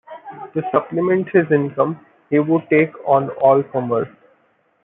To 0.55 0.63
supplement 0.71 1.29
his 1.29 1.51
income, 1.51 2.03
he 2.31 2.39
would 2.39 2.67
take 2.71 2.89
on 3.07 3.29
all 3.29 3.61
comers. 3.61 4.07